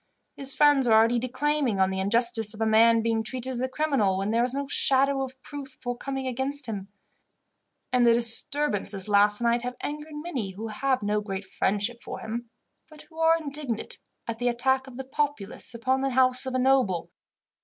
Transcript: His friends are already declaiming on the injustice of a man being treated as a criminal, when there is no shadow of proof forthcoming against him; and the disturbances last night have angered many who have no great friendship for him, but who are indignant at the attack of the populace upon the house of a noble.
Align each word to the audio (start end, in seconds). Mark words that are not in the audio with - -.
His 0.35 0.55
friends 0.55 0.87
are 0.87 0.93
already 0.97 1.19
declaiming 1.19 1.79
on 1.79 1.91
the 1.91 1.99
injustice 1.99 2.55
of 2.55 2.61
a 2.61 2.65
man 2.65 3.03
being 3.03 3.21
treated 3.21 3.51
as 3.51 3.61
a 3.61 3.69
criminal, 3.69 4.17
when 4.17 4.31
there 4.31 4.43
is 4.43 4.51
no 4.51 4.65
shadow 4.67 5.21
of 5.21 5.39
proof 5.43 5.77
forthcoming 5.79 6.25
against 6.25 6.65
him; 6.65 6.87
and 7.93 8.03
the 8.03 8.15
disturbances 8.15 9.07
last 9.07 9.41
night 9.41 9.61
have 9.61 9.75
angered 9.79 10.13
many 10.15 10.53
who 10.53 10.69
have 10.69 11.03
no 11.03 11.21
great 11.21 11.45
friendship 11.45 12.01
for 12.01 12.17
him, 12.17 12.49
but 12.89 13.03
who 13.11 13.19
are 13.19 13.37
indignant 13.37 13.99
at 14.27 14.39
the 14.39 14.47
attack 14.49 14.87
of 14.87 14.97
the 14.97 15.05
populace 15.05 15.71
upon 15.75 16.01
the 16.01 16.09
house 16.09 16.47
of 16.47 16.55
a 16.55 16.57
noble. 16.57 17.11